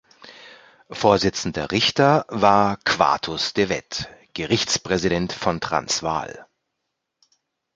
Vorsitzender 0.89 1.69
Richter 1.69 2.25
war 2.29 2.77
Quartus 2.77 3.53
de 3.53 3.69
Wet, 3.69 4.09
Gerichtspräsident 4.33 5.31
von 5.31 5.61
Transvaal. 5.61 6.47